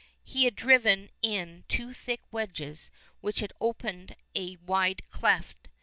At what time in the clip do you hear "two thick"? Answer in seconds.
1.67-2.21